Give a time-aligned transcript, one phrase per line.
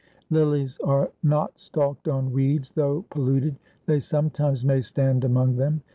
[0.31, 5.83] Lilies are not stalked on weeds, though polluted, they sometimes may stand among them.